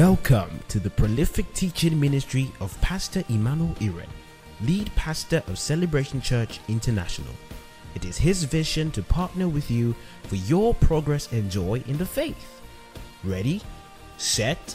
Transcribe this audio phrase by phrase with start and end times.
[0.00, 4.08] Welcome to the prolific teaching ministry of Pastor Emmanuel Iren,
[4.62, 7.34] lead pastor of Celebration Church International.
[7.94, 12.06] It is his vision to partner with you for your progress and joy in the
[12.06, 12.62] faith.
[13.24, 13.60] Ready,
[14.16, 14.74] set,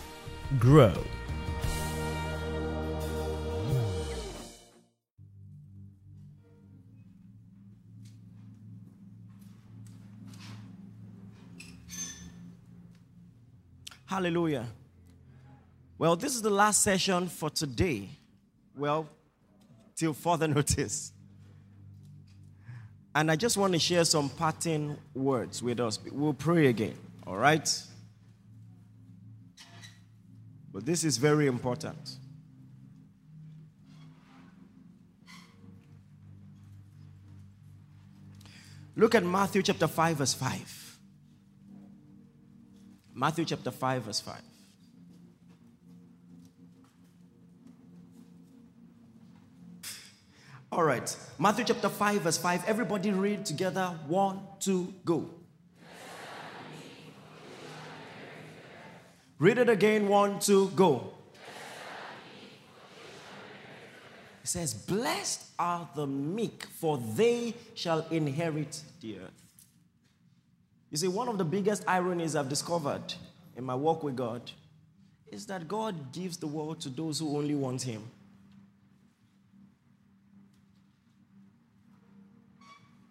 [0.59, 0.93] grow.
[14.05, 14.67] Hallelujah.
[15.97, 18.09] Well, this is the last session for today.
[18.75, 19.07] Well,
[19.95, 21.13] till further notice.
[23.13, 25.97] And I just want to share some parting words with us.
[26.11, 27.83] We'll pray again, all right?
[30.73, 32.17] But this is very important.
[38.97, 40.99] Look at Matthew chapter 5, verse 5.
[43.13, 44.41] Matthew chapter 5, verse 5.
[50.75, 51.15] All right.
[51.39, 52.65] Matthew chapter 5, verse 5.
[52.67, 53.97] Everybody read together.
[54.07, 55.29] One, two, go.
[59.39, 60.09] Read it again.
[60.09, 61.13] One, two, go.
[64.43, 69.43] It says, Blessed are the meek, for they shall inherit the earth.
[70.91, 73.13] You see, one of the biggest ironies I've discovered
[73.55, 74.51] in my walk with God
[75.31, 78.03] is that God gives the world to those who only want Him.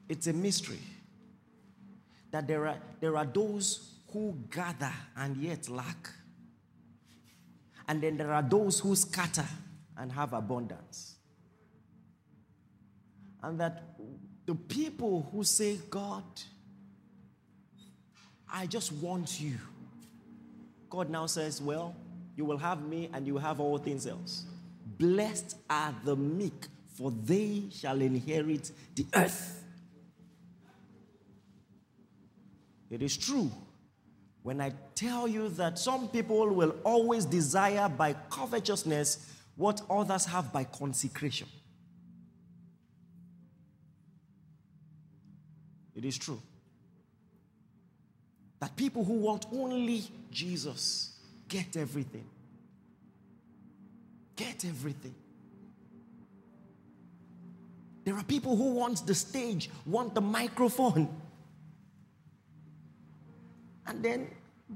[0.08, 0.80] It's a mystery
[2.30, 6.10] that there are, there are those who gather and yet lack.
[7.88, 9.46] And then there are those who scatter
[9.96, 11.16] and have abundance.
[13.42, 13.96] And that
[14.46, 16.24] the people who say, God,
[18.52, 19.58] I just want you.
[20.88, 21.94] God now says, Well,
[22.36, 24.44] you will have me and you have all things else.
[24.98, 29.63] Blessed are the meek, for they shall inherit the earth.
[32.90, 33.50] It is true
[34.42, 40.52] when I tell you that some people will always desire by covetousness what others have
[40.52, 41.48] by consecration.
[45.94, 46.40] It is true
[48.60, 51.18] that people who want only Jesus
[51.48, 52.24] get everything.
[54.36, 55.14] Get everything.
[58.04, 61.08] There are people who want the stage, want the microphone.
[63.94, 64.26] And then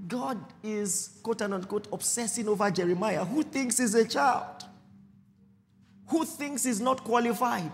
[0.07, 4.65] God is, quote unquote, obsessing over Jeremiah, who thinks he's a child,
[6.07, 7.73] who thinks he's not qualified.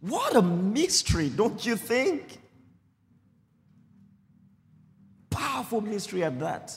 [0.00, 2.38] What a mystery, don't you think?
[5.30, 6.76] Powerful mystery at that.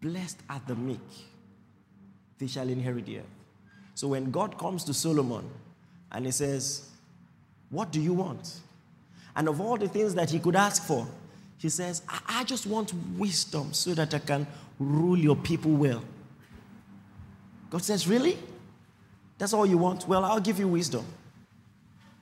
[0.00, 1.00] Blessed are the meek,
[2.38, 3.24] they shall inherit the earth.
[3.96, 5.50] So when God comes to Solomon
[6.12, 6.88] and he says,
[7.70, 8.60] What do you want?
[9.36, 11.06] And of all the things that he could ask for,
[11.58, 14.46] he says, I, I just want wisdom so that I can
[14.78, 16.02] rule your people well.
[17.70, 18.38] God says, Really?
[19.38, 20.08] That's all you want?
[20.08, 21.04] Well, I'll give you wisdom,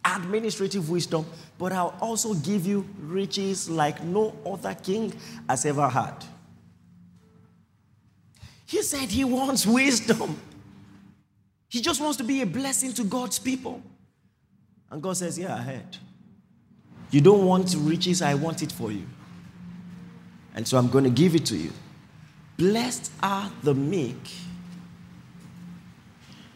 [0.04, 1.24] administrative wisdom,
[1.56, 5.14] but I'll also give you riches like no other king
[5.48, 6.14] has ever had.
[8.66, 10.38] He said he wants wisdom.
[11.68, 13.82] He just wants to be a blessing to God's people.
[14.90, 15.96] And God says, Yeah, I heard.
[17.10, 19.06] You don't want riches, I want it for you.
[20.54, 21.70] And so I'm going to give it to you.
[22.56, 24.32] Blessed are the meek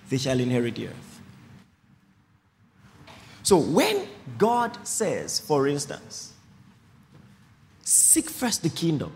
[0.08, 1.20] they shall inherit the earth.
[3.42, 4.06] So when
[4.38, 6.32] God says, for instance,
[7.82, 9.12] seek first the kingdom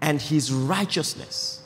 [0.00, 1.59] and his righteousness,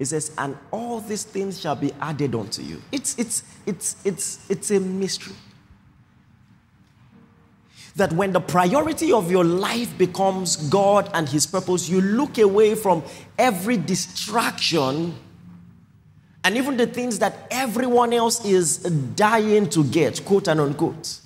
[0.00, 2.80] he says, and all these things shall be added unto you.
[2.90, 5.36] It's, it's, it's, it's, it's a mystery.
[7.96, 12.76] That when the priority of your life becomes God and His purpose, you look away
[12.76, 13.02] from
[13.38, 15.14] every distraction
[16.44, 21.19] and even the things that everyone else is dying to get, quote and unquote.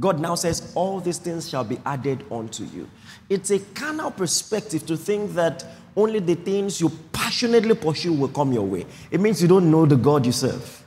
[0.00, 2.88] God now says, All these things shall be added unto you.
[3.28, 5.64] It's a carnal perspective to think that
[5.96, 8.86] only the things you passionately pursue will come your way.
[9.10, 10.82] It means you don't know the God you serve.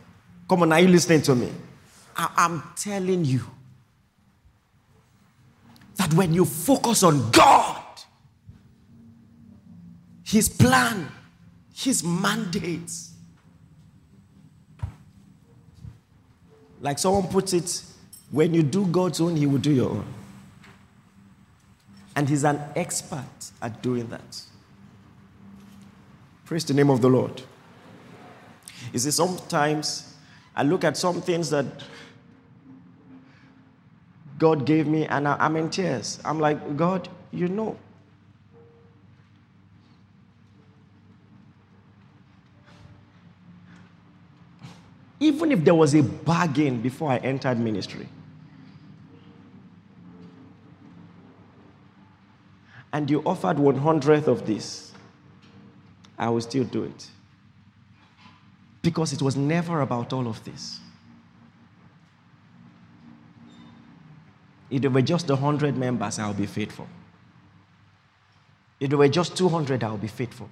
[0.50, 1.52] Come on, are you listening to me?
[2.16, 3.42] I- I'm telling you
[5.96, 7.82] that when you focus on God,
[10.24, 11.08] His plan,
[11.74, 13.14] His mandates,
[16.82, 17.84] like someone puts it,
[18.32, 20.06] When you do God's own, He will do your own.
[22.16, 24.42] And He's an expert at doing that.
[26.46, 27.42] Praise the name of the Lord.
[28.94, 30.16] You see, sometimes
[30.56, 31.66] I look at some things that
[34.38, 36.20] God gave me and I'm in tears.
[36.24, 37.78] I'm like, God, you know.
[45.20, 48.08] Even if there was a bargain before I entered ministry,
[52.98, 54.92] and you offered one hundredth of this,
[56.18, 57.08] I will still do it.
[58.82, 60.80] Because it was never about all of this.
[64.72, 66.88] If there were just 100 members, I'll be faithful.
[68.80, 70.50] If there were just 200, I'll be faithful.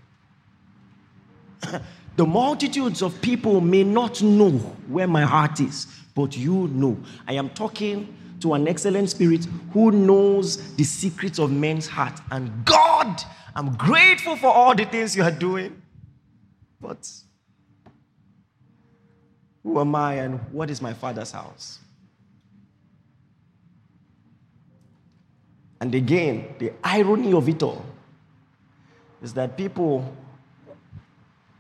[2.16, 4.52] the multitudes of people may not know
[4.88, 6.96] where my heart is, but you know.
[7.28, 12.20] I am talking to an excellent spirit who knows the secrets of men's heart.
[12.32, 13.22] And God,
[13.56, 15.82] I'm grateful for all the things you are doing.
[16.82, 17.10] But
[19.64, 21.80] who am I and what is my father's house?
[25.82, 27.86] And again, the irony of it all
[29.22, 30.16] is that people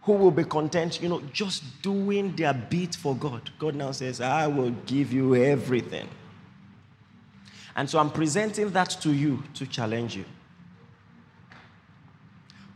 [0.03, 3.49] who will be content, you know, just doing their bit for God.
[3.57, 6.07] God now says, I will give you everything.
[7.75, 10.25] And so I'm presenting that to you to challenge you.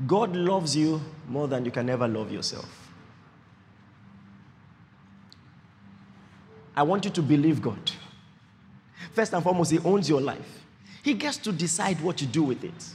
[0.05, 2.89] God loves you more than you can ever love yourself.
[6.75, 7.91] I want you to believe God.
[9.13, 10.63] First and foremost, He owns your life.
[11.03, 12.85] He gets to decide what you do with it.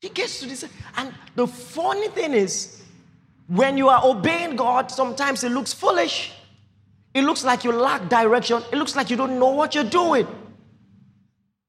[0.00, 0.70] He gets to decide.
[0.96, 2.82] And the funny thing is,
[3.46, 6.32] when you are obeying God, sometimes it looks foolish.
[7.18, 8.62] It looks like you lack direction.
[8.70, 10.28] It looks like you don't know what you're doing.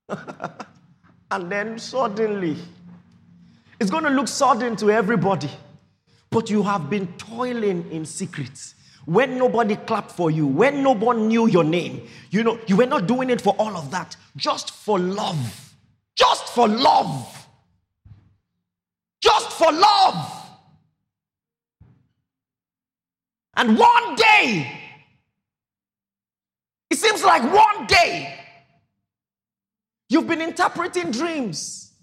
[1.31, 2.56] and then suddenly,
[3.80, 5.50] it's going to look sudden to everybody.
[6.30, 8.75] But you have been toiling in secret
[9.06, 12.07] when nobody clapped for you, when no one knew your name.
[12.30, 15.74] You know, you were not doing it for all of that, just for love.
[16.16, 17.48] Just for love.
[19.19, 20.31] Just for love.
[23.56, 24.88] And one day,
[26.89, 28.39] it seems like one day,
[30.09, 31.94] you've been interpreting dreams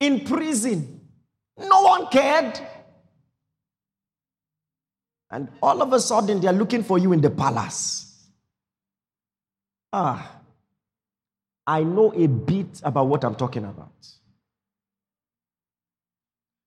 [0.00, 1.00] in prison.
[1.58, 2.60] No one cared.
[5.30, 8.28] And all of a sudden, they're looking for you in the palace.
[9.92, 10.40] Ah,
[11.66, 13.90] I know a bit about what I'm talking about.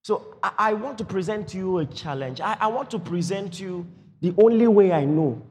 [0.02, 2.40] So I, I want to present you a challenge.
[2.40, 3.86] I, I want to present you
[4.20, 5.42] the only way I know.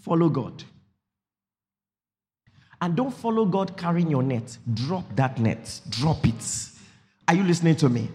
[0.00, 0.64] Follow God.
[2.80, 4.56] And don't follow God carrying your net.
[4.74, 5.80] Drop that net.
[5.90, 6.68] Drop it.
[7.26, 8.08] Are you listening to me?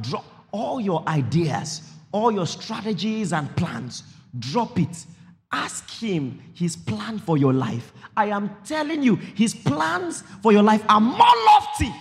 [0.00, 4.02] Drop all your ideas, all your strategies and plans.
[4.38, 5.06] Drop it.
[5.52, 7.92] Ask Him His plan for your life.
[8.16, 11.94] I am telling you, His plans for your life are more lofty,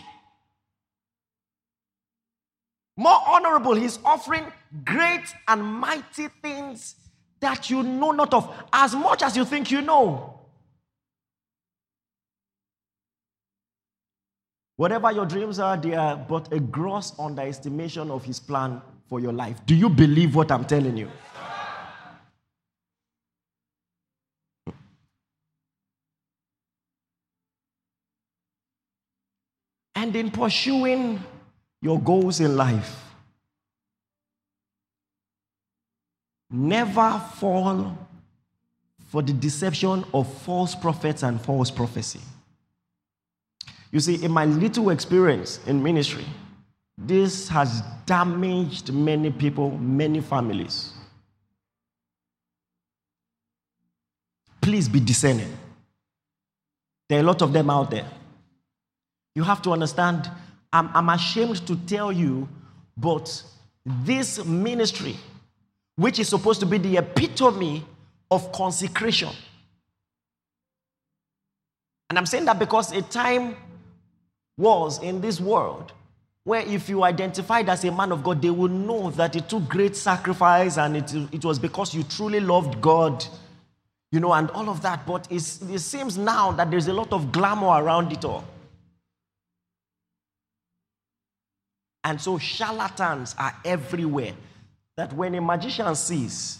[2.97, 3.75] more honorable.
[3.75, 4.45] He's offering
[4.83, 6.95] great and mighty things
[7.39, 10.33] that you know not of, as much as you think you know.
[14.75, 19.33] Whatever your dreams are, they are but a gross underestimation of His plan for your
[19.33, 19.65] life.
[19.65, 21.09] Do you believe what I'm telling you?
[29.95, 31.23] And in pursuing
[31.81, 33.06] your goals in life,
[36.49, 37.97] never fall
[39.09, 42.19] for the deception of false prophets and false prophecy.
[43.91, 46.25] You see, in my little experience in ministry,
[46.97, 50.93] this has damaged many people, many families.
[54.61, 55.55] Please be discerning.
[57.07, 58.07] There are a lot of them out there.
[59.35, 60.29] You have to understand,
[60.73, 62.49] I'm, I'm ashamed to tell you,
[62.97, 63.43] but
[63.85, 65.15] this ministry,
[65.97, 67.85] which is supposed to be the epitome
[68.31, 69.29] of consecration,
[72.09, 73.55] and I'm saying that because a time
[74.57, 75.91] was in this world
[76.43, 79.67] where if you identified as a man of God, they will know that it took
[79.67, 83.25] great sacrifice and it, it was because you truly loved God,
[84.13, 85.05] you know, and all of that.
[85.05, 88.45] But it seems now that there's a lot of glamour around it all.
[92.05, 94.31] And so charlatans are everywhere.
[94.97, 96.59] That when a magician sees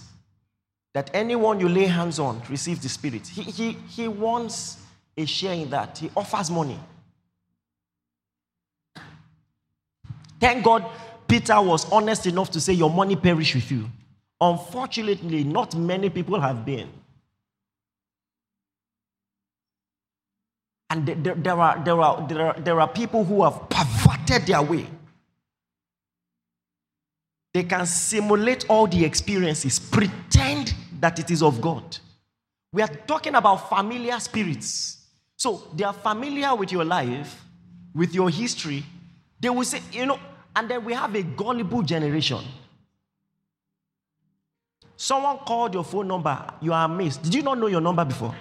[0.94, 3.28] that anyone you lay hands on receives the Spirit.
[3.28, 4.78] He, he, he wants
[5.16, 5.98] a share in that.
[5.98, 6.80] He offers money.
[10.40, 10.86] Thank God
[11.28, 13.90] Peter was honest enough to say, Your money perish with you.
[14.40, 16.90] Unfortunately, not many people have been.
[20.90, 24.62] And there, there, are, there, are, there, are, there are people who have perverted their
[24.62, 24.88] way.
[27.54, 31.98] They can simulate all the experiences, pretend that it is of God.
[32.72, 35.06] We are talking about familiar spirits.
[35.36, 37.44] So they are familiar with your life,
[37.94, 38.84] with your history.
[39.40, 40.20] They will say, you know,
[40.56, 42.40] and then we have a gullible generation.
[44.96, 47.22] Someone called your phone number, you are amazed.
[47.22, 48.36] Did you not know your number before?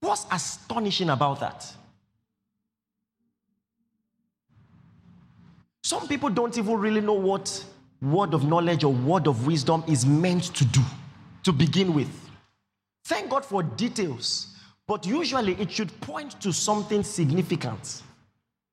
[0.00, 1.66] What's astonishing about that?
[5.86, 7.64] Some people don't even really know what
[8.02, 10.80] word of knowledge or word of wisdom is meant to do
[11.44, 12.10] to begin with.
[13.04, 14.48] Thank God for details,
[14.88, 18.02] but usually it should point to something significant.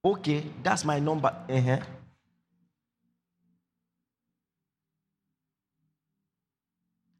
[0.04, 1.32] Okay, that's my number.
[1.48, 1.78] Uh-huh.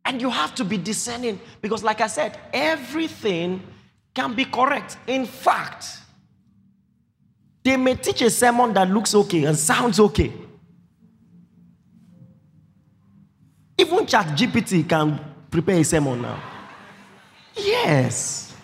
[0.06, 3.62] And you have to be discerning because, like I said, everything
[4.16, 4.98] can be correct.
[5.06, 6.00] In fact,
[7.64, 10.34] they may teach a sermon that looks okay and sounds okay.
[13.78, 16.42] Even Chat GPT can prepare a sermon now.
[17.56, 18.56] Yes.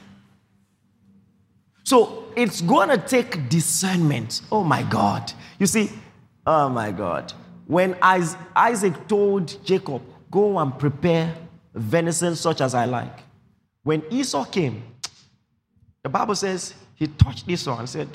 [1.84, 4.42] So it's going to take discernment.
[4.52, 5.32] Oh my God.
[5.58, 5.90] You see,
[6.46, 7.34] oh my God.
[7.66, 11.36] When Isaac told Jacob, go and prepare
[11.74, 13.20] venison such as I like,
[13.84, 14.84] when Esau came,
[16.04, 18.08] the Bible says he touched Esau and said,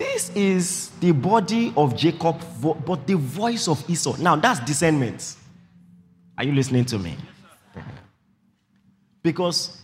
[0.00, 4.16] This is the body of Jacob, but the voice of Esau.
[4.18, 5.36] Now that's discernment.
[6.38, 7.18] Are you listening to me?
[9.22, 9.82] Because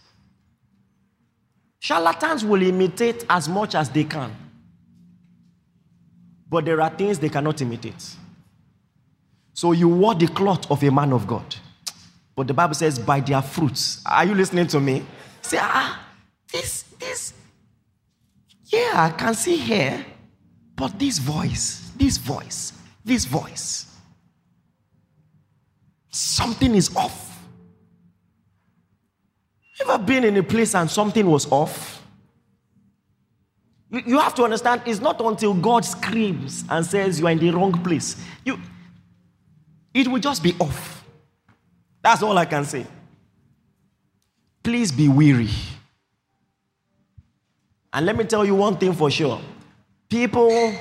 [1.81, 4.35] charlatans will imitate as much as they can,
[6.49, 8.17] but there are things they cannot imitate.
[9.53, 11.57] So you wore the cloth of a man of God.
[12.35, 14.01] But the Bible says, by their fruits.
[14.07, 15.05] Are you listening to me?
[15.43, 16.09] Say, ah,
[16.51, 17.35] this, this,
[18.67, 20.05] yeah, I can see here,
[20.75, 22.73] but this voice, this voice,
[23.05, 23.87] this voice,
[26.11, 27.45] something is off.
[29.81, 32.03] Ever been in a place and something was off?
[33.91, 37.51] You, have to understand, it's not until God screams and says you are in the
[37.51, 38.17] wrong place.
[38.45, 38.59] You,
[39.95, 41.05] it will just be off.
[42.03, 42.87] That's all I can say.
[44.63, 45.51] Please be weary.
[47.97, 49.41] And let me tell you one thing for sure
[50.11, 50.51] people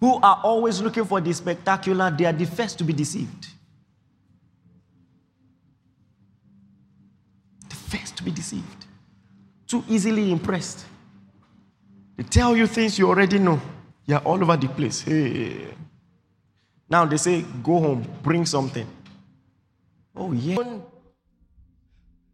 [0.00, 3.48] who are always looking for the spectacular, they are the first to be deceived.
[7.68, 8.86] The first to be deceived.
[9.66, 10.86] Too easily impressed.
[12.16, 13.60] They tell you things you already know.
[14.06, 15.02] You're all over the place.
[15.02, 15.66] Hey.
[16.88, 18.86] Now they say, go home, bring something.
[20.14, 20.56] Oh, yeah.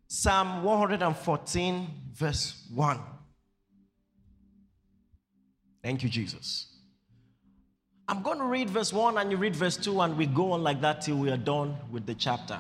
[0.07, 2.99] Psalm 114, verse 1.
[5.83, 6.67] Thank you, Jesus.
[8.09, 10.63] I'm going to read verse 1 and you read verse 2, and we go on
[10.63, 12.59] like that till we are done with the chapter.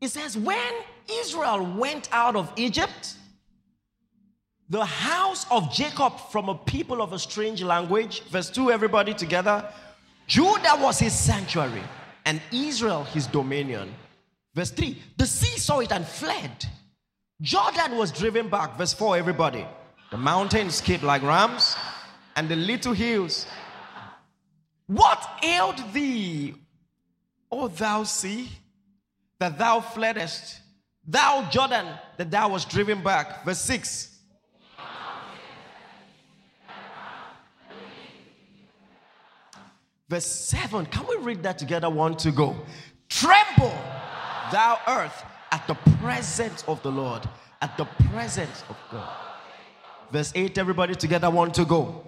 [0.00, 0.72] It says, When
[1.08, 3.14] Israel went out of Egypt,
[4.68, 9.68] the house of Jacob from a people of a strange language, verse 2, everybody together,
[10.26, 11.82] Judah was his sanctuary,
[12.24, 13.94] and Israel his dominion.
[14.54, 16.66] Verse 3 The sea saw it and fled.
[17.40, 18.76] Jordan was driven back.
[18.78, 19.66] Verse 4 Everybody.
[20.10, 21.76] The mountains skipped like rams,
[22.36, 23.46] and the little hills.
[24.86, 26.54] What ailed thee,
[27.50, 28.48] O thou sea,
[29.38, 30.60] that thou fleddest?
[31.06, 31.86] Thou Jordan,
[32.16, 33.44] that thou was driven back.
[33.44, 34.14] Verse 6
[40.08, 40.86] Verse 7.
[40.86, 41.88] Can we read that together?
[41.90, 42.54] One to go.
[43.08, 43.76] Tremble,
[44.52, 47.22] thou earth, at the presence of the Lord.
[47.62, 49.16] At the presence of God.
[50.10, 50.58] Verse 8.
[50.58, 51.30] Everybody together.
[51.30, 52.04] want to go.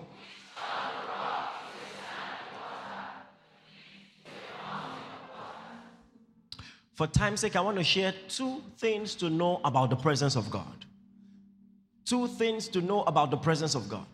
[6.94, 10.50] For time's sake, I want to share two things to know about the presence of
[10.50, 10.84] God.
[12.04, 14.06] Two things to know about the presence of God.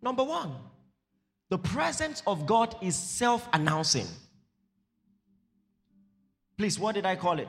[0.00, 0.52] Number one,
[1.48, 4.06] the presence of God is self announcing.
[6.56, 7.48] Please, what did I call it?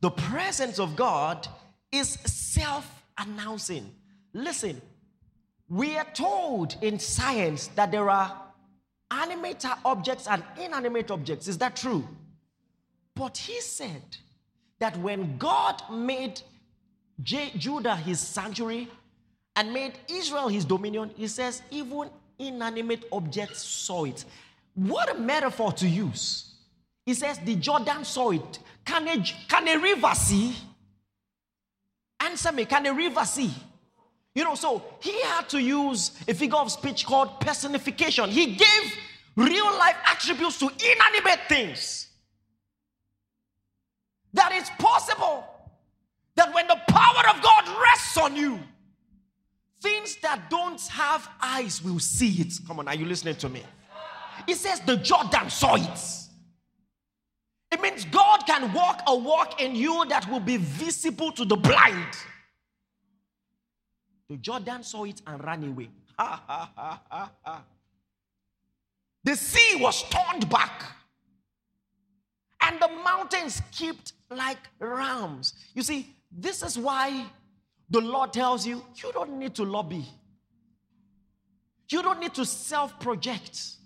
[0.00, 1.46] The presence of God
[1.90, 3.90] is self announcing.
[4.32, 4.80] Listen,
[5.68, 8.40] we are told in science that there are
[9.10, 11.48] animate objects and inanimate objects.
[11.48, 12.06] Is that true?
[13.14, 14.02] But he said
[14.78, 16.40] that when God made
[17.22, 18.88] J- Judah his sanctuary
[19.56, 24.24] and made Israel his dominion, he says, even inanimate objects saw it.
[24.74, 26.47] What a metaphor to use.
[27.08, 28.58] He says, the Jordan saw it.
[28.84, 30.54] Can a, can a river see?
[32.20, 33.50] Answer me, can a river see?
[34.34, 38.28] You know, so he had to use a figure of speech called personification.
[38.28, 38.98] He gave
[39.36, 42.08] real life attributes to inanimate things.
[44.34, 45.46] That it's possible
[46.34, 48.60] that when the power of God rests on you,
[49.80, 52.52] things that don't have eyes will see it.
[52.66, 53.62] Come on, are you listening to me?
[54.46, 56.27] He says the Jordan saw it.
[57.88, 62.16] Means God can walk a walk in you that will be visible to the blind.
[64.28, 65.88] The Jordan saw it and ran away.
[69.24, 70.82] the sea was turned back,
[72.62, 75.54] and the mountains kept like rams.
[75.74, 77.24] You see, this is why
[77.88, 80.04] the Lord tells you you don't need to lobby,
[81.88, 83.76] you don't need to self project.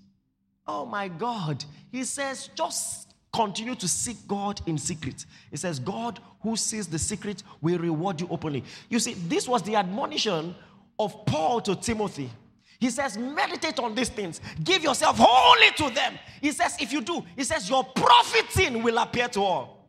[0.66, 1.64] Oh my God.
[1.90, 5.24] He says, just continue to seek God in secret.
[5.50, 8.62] He says, God who sees the secret will reward you openly.
[8.88, 10.54] You see, this was the admonition
[10.98, 12.30] of Paul to Timothy.
[12.78, 16.18] He says, meditate on these things, give yourself wholly to them.
[16.40, 19.88] He says, if you do, he says, your profiting will appear to all.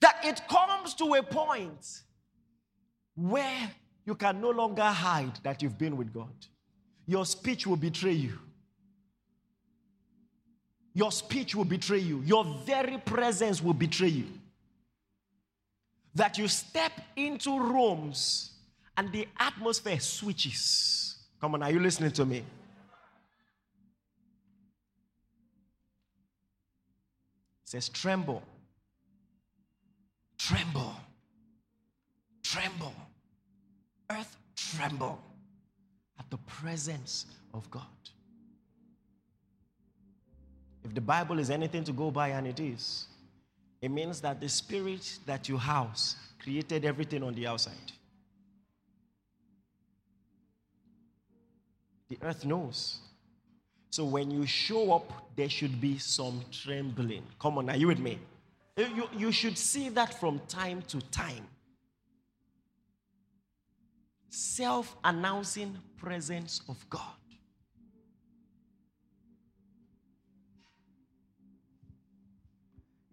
[0.00, 2.02] That it comes to a point
[3.14, 3.70] where
[4.04, 6.34] you can no longer hide that you've been with God.
[7.06, 8.38] Your speech will betray you.
[10.94, 12.20] Your speech will betray you.
[12.20, 14.26] Your very presence will betray you.
[16.14, 18.52] That you step into rooms
[18.96, 21.16] and the atmosphere switches.
[21.40, 22.38] Come on, are you listening to me?
[22.38, 22.44] It
[27.64, 28.44] says, tremble.
[30.38, 30.94] Tremble.
[32.44, 32.94] Tremble.
[34.10, 35.20] Earth tremble
[36.20, 37.82] at the presence of God.
[40.84, 43.06] If the Bible is anything to go by, and it is,
[43.80, 47.92] it means that the spirit that you house created everything on the outside.
[52.08, 52.98] The earth knows.
[53.90, 57.22] So when you show up, there should be some trembling.
[57.38, 58.18] Come on, are you with me?
[58.76, 61.46] You, you should see that from time to time.
[64.28, 67.14] Self announcing presence of God.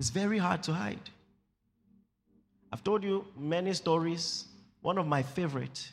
[0.01, 1.11] It's very hard to hide.
[2.73, 4.45] I've told you many stories.
[4.81, 5.91] One of my favorite.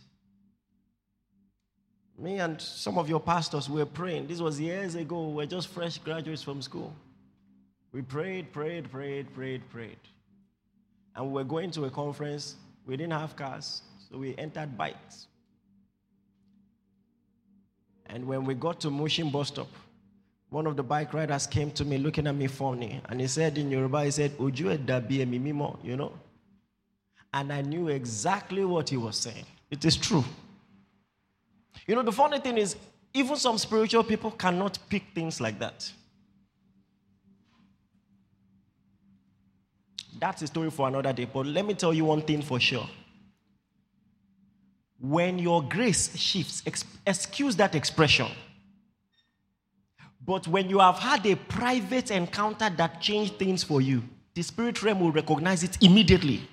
[2.18, 4.26] Me and some of your pastors were praying.
[4.26, 5.28] This was years ago.
[5.28, 6.94] We are just fresh graduates from school.
[7.92, 10.00] We prayed, prayed, prayed, prayed, prayed.
[11.14, 12.56] And we were going to a conference.
[12.86, 15.26] We didn't have cars, so we entered bikes.
[18.06, 19.68] And when we got to Mushin bus stop,
[20.50, 23.58] one of the bike riders came to me looking at me funny, and he said
[23.58, 26.12] in Yoruba, he said, Uju dabi mimo, you know?
[27.34, 29.44] And I knew exactly what he was saying.
[29.70, 30.24] It is true.
[31.86, 32.76] You know, the funny thing is,
[33.12, 35.90] even some spiritual people cannot pick things like that.
[40.18, 41.26] That's a story for another day.
[41.26, 42.88] But let me tell you one thing for sure.
[44.98, 46.62] When your grace shifts,
[47.06, 48.28] excuse that expression
[50.28, 54.02] but when you have had a private encounter that changed things for you,
[54.34, 56.46] the spirit realm will recognize it immediately.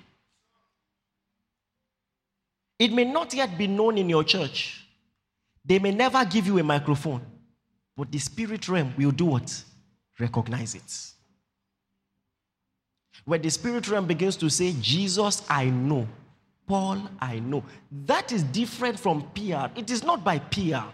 [2.78, 4.86] It may not yet be known in your church.
[5.62, 7.20] They may never give you a microphone,
[7.94, 9.62] but the spirit realm will do what?
[10.18, 11.12] Recognize it.
[13.26, 16.08] When the spirit realm begins to say, Jesus, I know,
[16.66, 17.62] Paul, I know,
[18.06, 19.66] that is different from PR.
[19.78, 20.88] It is not by PR,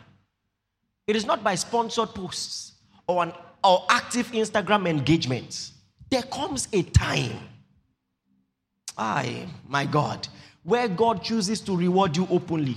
[1.06, 2.71] it is not by sponsored posts
[3.06, 5.70] or, an, or active Instagram engagement,
[6.10, 7.38] there comes a time,
[8.96, 10.28] I, my God,
[10.62, 12.76] where God chooses to reward you openly.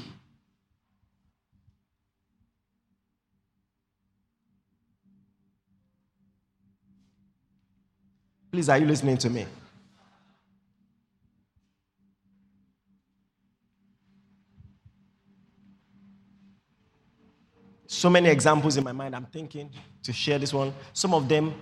[8.51, 9.45] Please, are you listening to me?
[17.95, 19.15] So many examples in my mind.
[19.15, 19.69] I'm thinking
[20.03, 20.73] to share this one.
[20.91, 21.53] Some of them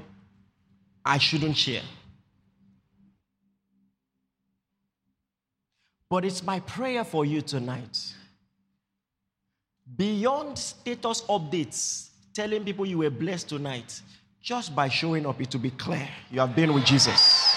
[1.06, 1.84] I shouldn't share.
[6.10, 8.14] But it's my prayer for you tonight.
[9.96, 14.02] Beyond status updates telling people you were blessed tonight,
[14.42, 17.56] just by showing up, it will be clear you have been with Jesus.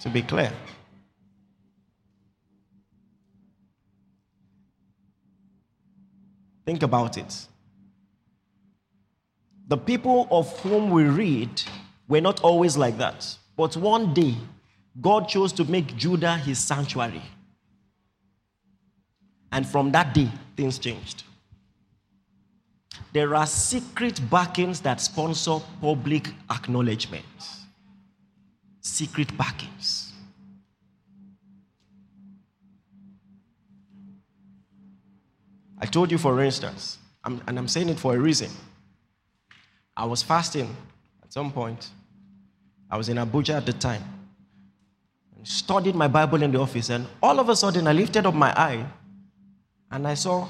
[0.00, 0.52] to be clear.
[6.66, 7.46] Think about it.
[9.68, 11.62] The people of whom we read
[12.08, 13.36] were not always like that.
[13.56, 14.34] But one day,
[15.00, 17.22] God chose to make Judah his sanctuary.
[19.52, 21.22] And from that day, things changed.
[23.12, 27.24] There are secret backings that sponsor public acknowledgement.
[28.80, 30.05] Secret backings.
[35.78, 38.50] I told you, for instance, I'm, and I'm saying it for a reason.
[39.96, 40.74] I was fasting
[41.22, 41.90] at some point.
[42.90, 44.02] I was in Abuja at the time.
[45.36, 48.34] And studied my Bible in the office, and all of a sudden I lifted up
[48.34, 48.86] my eye
[49.90, 50.48] and I saw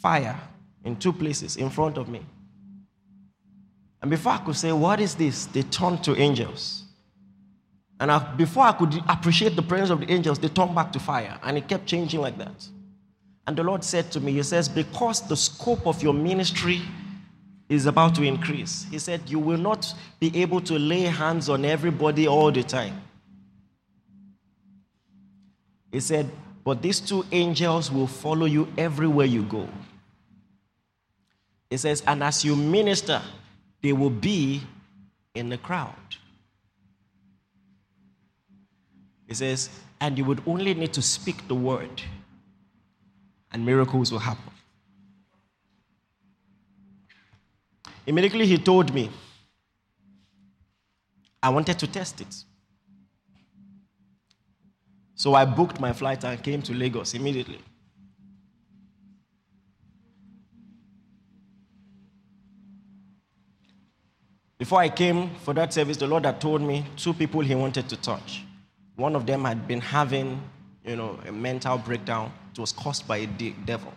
[0.00, 0.38] fire
[0.84, 2.24] in two places in front of me.
[4.02, 5.46] And before I could say, What is this?
[5.46, 6.84] they turned to angels.
[7.98, 10.98] And I, before I could appreciate the presence of the angels, they turned back to
[10.98, 11.38] fire.
[11.42, 12.66] And it kept changing like that.
[13.46, 16.82] And the Lord said to me, He says, Because the scope of your ministry
[17.68, 18.86] is about to increase.
[18.90, 23.00] He said, You will not be able to lay hands on everybody all the time.
[25.92, 26.28] He said,
[26.64, 29.68] But these two angels will follow you everywhere you go.
[31.70, 33.22] He says, And as you minister,
[33.82, 34.62] they will be
[35.34, 35.94] in the crowd.
[39.26, 42.02] He says, And you would only need to speak the word,
[43.52, 44.52] and miracles will happen.
[48.06, 49.10] Immediately he told me,
[51.42, 52.44] I wanted to test it.
[55.14, 57.58] So I booked my flight and came to Lagos immediately.
[64.58, 67.88] Before I came for that service, the Lord had told me two people he wanted
[67.88, 68.44] to touch.
[68.96, 70.38] One of them had been having,
[70.84, 72.30] you know, a mental breakdown.
[72.60, 73.90] Was caused by a devil.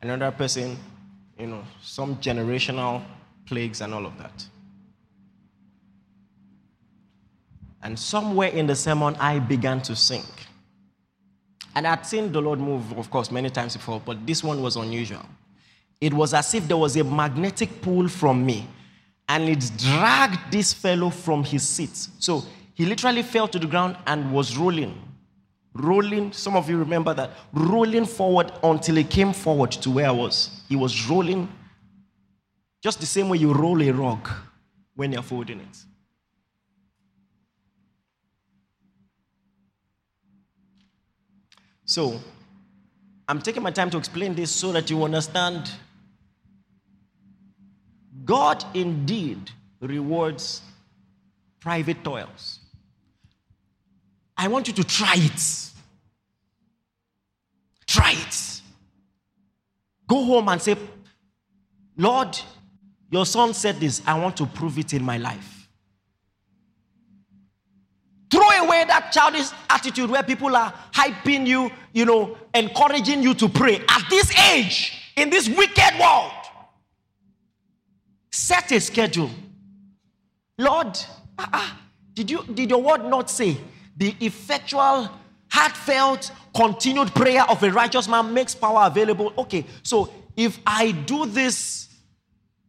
[0.00, 0.78] Another person,
[1.38, 3.02] you know, some generational
[3.44, 4.46] plagues, and all of that.
[7.82, 10.24] And somewhere in the sermon, I began to sing.
[11.74, 14.76] And I'd seen the Lord move, of course, many times before, but this one was
[14.76, 15.26] unusual.
[16.00, 18.66] It was as if there was a magnetic pull from me,
[19.28, 22.08] and it dragged this fellow from his seat.
[22.18, 24.98] So he literally fell to the ground and was rolling.
[25.78, 30.10] Rolling, some of you remember that, rolling forward until he came forward to where I
[30.10, 30.62] was.
[30.68, 31.48] He was rolling
[32.82, 34.28] just the same way you roll a rug
[34.94, 35.76] when you're folding it.
[41.84, 42.20] So,
[43.28, 45.70] I'm taking my time to explain this so that you understand
[48.24, 50.62] God indeed rewards
[51.60, 52.60] private toils.
[54.36, 55.70] I want you to try it.
[57.86, 58.62] Try it.
[60.08, 60.76] Go home and say,
[61.96, 62.38] Lord,
[63.10, 65.68] your son said this, I want to prove it in my life.
[68.30, 73.48] Throw away that childish attitude where people are hyping you, you know, encouraging you to
[73.48, 73.80] pray.
[73.88, 76.32] At this age, in this wicked world,
[78.30, 79.30] set a schedule.
[80.58, 80.98] Lord,
[81.38, 81.70] uh-uh,
[82.14, 83.56] did, you, did your word not say
[83.96, 85.10] the effectual,
[85.50, 89.32] heartfelt, continued prayer of a righteous man makes power available?
[89.38, 91.88] Okay, so if I do this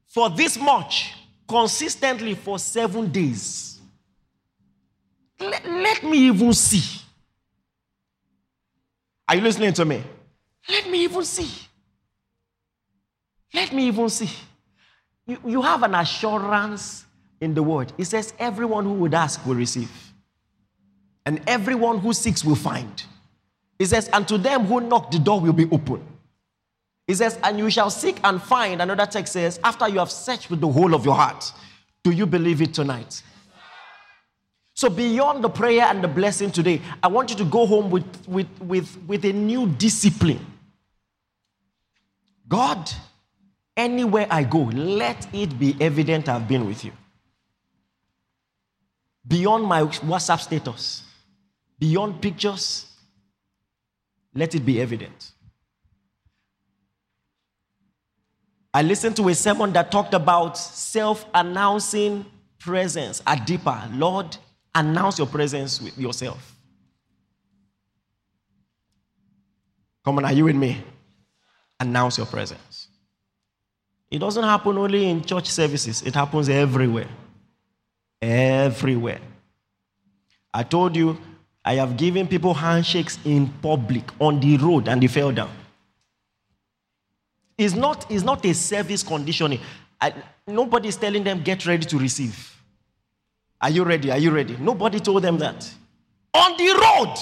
[0.07, 1.13] for this much
[1.47, 3.79] consistently for seven days.
[5.39, 7.01] Let, let me even see.
[9.27, 10.03] Are you listening to me?
[10.69, 11.49] Let me even see.
[13.53, 14.29] Let me even see.
[15.25, 17.05] You, you have an assurance
[17.39, 17.93] in the word.
[17.97, 19.91] It says, Everyone who would ask will receive,
[21.27, 23.03] and everyone who seeks will find.
[23.77, 26.01] He says, And to them who knock, the door will be open.
[27.05, 28.81] He says, and you shall seek and find.
[28.81, 31.51] Another text says, after you have searched with the whole of your heart.
[32.01, 33.21] Do you believe it tonight?
[34.73, 38.05] So, beyond the prayer and the blessing today, I want you to go home with,
[38.27, 40.45] with, with, with a new discipline.
[42.47, 42.89] God,
[43.75, 46.93] anywhere I go, let it be evident I've been with you.
[49.27, 51.03] Beyond my WhatsApp status,
[51.79, 52.85] beyond pictures,
[54.33, 55.31] let it be evident.
[58.73, 62.25] I listened to a sermon that talked about self announcing
[62.59, 63.81] presence at deeper.
[63.93, 64.37] Lord,
[64.75, 66.55] announce your presence with yourself.
[70.05, 70.83] Come on, are you with me?
[71.79, 72.87] Announce your presence.
[74.09, 77.09] It doesn't happen only in church services, it happens everywhere.
[78.21, 79.19] Everywhere.
[80.53, 81.17] I told you,
[81.67, 85.51] I have given people handshakes in public on the road and they fell down.
[87.57, 89.59] It's not, it's not a service conditioning.
[89.99, 90.13] I,
[90.47, 92.55] nobody is telling them, get ready to receive.
[93.59, 94.09] Are you ready?
[94.09, 94.55] Are you ready?
[94.55, 95.69] Nobody told them that.
[96.33, 97.15] On the road.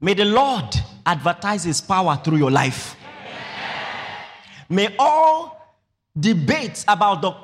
[0.00, 2.94] May the Lord advertise his power through your life.
[4.68, 5.61] May all
[6.18, 7.34] debates about the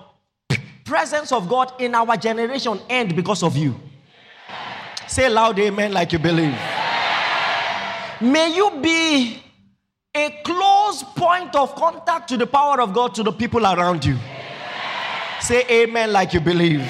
[0.85, 3.78] presence of God in our generation end because of you.
[5.07, 6.57] Say loud amen like you believe.
[8.20, 9.42] May you be
[10.14, 14.16] a close point of contact to the power of God to the people around you.
[15.40, 16.83] Say amen like you believe.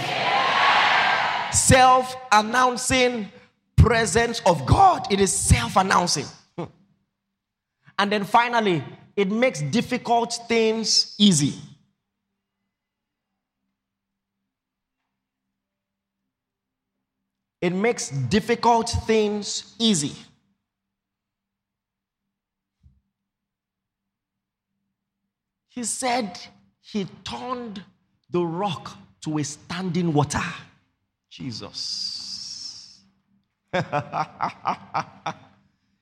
[1.52, 3.30] Self announcing
[3.76, 5.10] presence of God.
[5.12, 6.26] It is self announcing.
[6.56, 6.64] Hmm.
[7.98, 8.82] And then finally,
[9.16, 11.54] it makes difficult things easy.
[17.60, 20.12] It makes difficult things easy.
[25.68, 26.38] He said
[26.80, 27.82] he turned
[28.30, 30.42] the rock to a standing water.
[31.30, 33.00] Jesus.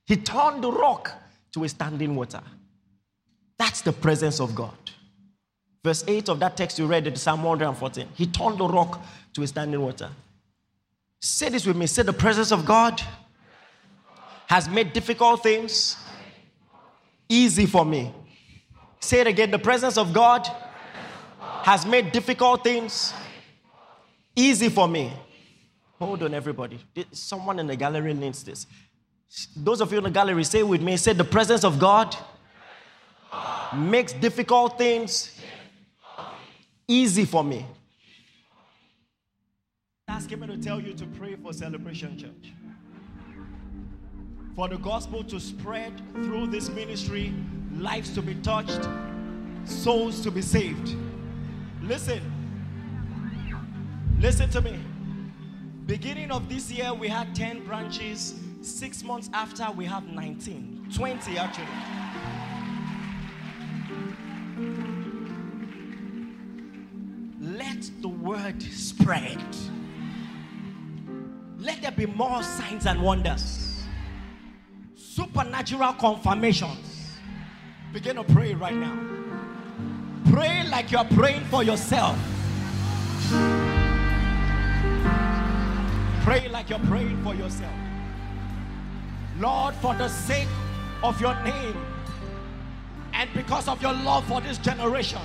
[0.05, 1.11] he turned the rock
[1.53, 2.41] to a standing water.
[3.57, 4.77] That's the presence of God.
[5.83, 8.07] Verse 8 of that text you read in Psalm 114.
[8.15, 9.01] He turned the rock
[9.33, 10.09] to a standing water.
[11.19, 11.87] Say this with me.
[11.87, 13.01] Say, the presence of God
[14.47, 15.97] has made difficult things
[17.27, 18.13] easy for me.
[18.99, 19.51] Say it again.
[19.51, 20.47] The presence of God
[21.63, 23.13] has made difficult things
[24.35, 25.11] easy for me.
[25.99, 26.79] Hold on, everybody.
[27.11, 28.67] Someone in the gallery needs this.
[29.55, 30.95] Those of you in the gallery, say with me.
[30.95, 32.15] Say, the presence of God
[33.75, 35.37] makes difficult things
[36.87, 37.65] easy for me.
[40.09, 42.53] Ask him to tell you to pray for Celebration Church.
[44.55, 47.33] For the gospel to spread through this ministry,
[47.77, 48.87] lives to be touched,
[49.65, 50.95] souls to be saved.
[51.81, 52.21] Listen.
[54.19, 54.79] Listen to me.
[55.85, 58.35] Beginning of this year, we had 10 branches.
[58.61, 60.87] Six months after, we have 19.
[60.95, 61.67] 20 actually.
[67.41, 69.43] Let the word spread.
[71.97, 73.83] Be more signs and wonders,
[74.95, 77.17] supernatural confirmations.
[77.91, 78.99] Begin to pray right now.
[80.31, 82.15] Pray like you're praying for yourself.
[86.21, 87.73] Pray like you're praying for yourself.
[89.39, 90.47] Lord, for the sake
[91.01, 91.83] of your name
[93.13, 95.21] and because of your love for this generation,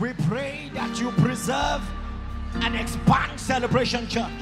[0.00, 1.82] we pray that you preserve
[2.54, 4.32] and expand Celebration Church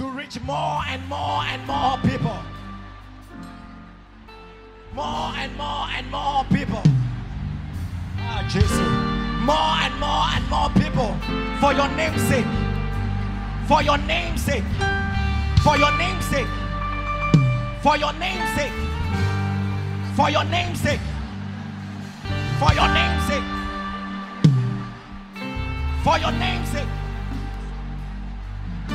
[0.00, 2.38] to reach more and more and more people.
[4.94, 6.82] More and more and more people.
[8.16, 8.88] Ah, Jesus.
[9.44, 11.10] More and more and more people.
[11.60, 12.48] For your name's sake.
[13.68, 14.64] For your name's sake.
[15.64, 16.52] For your name's sake.
[17.82, 18.72] For your name's sake.
[20.16, 21.04] For your name's sake.
[22.58, 23.48] For your name's sake.
[26.02, 26.99] For your name's sake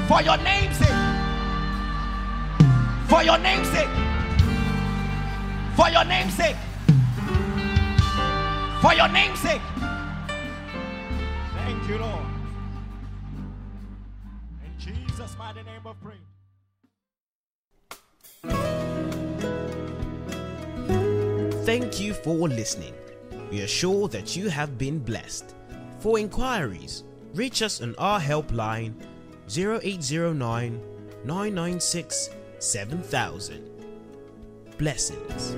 [0.07, 0.87] for your name's sake.
[3.07, 3.89] For your name's sake.
[5.75, 6.55] For your name's sake.
[8.81, 9.61] For your name's sake.
[11.55, 12.25] Thank you, Lord.
[14.63, 16.19] In Jesus' mighty name of praise.
[21.65, 22.93] Thank you for listening.
[23.49, 25.55] We are sure that you have been blessed.
[25.99, 27.03] For inquiries,
[27.33, 28.93] reach us on our helpline
[29.47, 30.79] 0809
[31.25, 32.29] 996
[32.59, 33.61] 7000.
[34.77, 35.55] Blessings.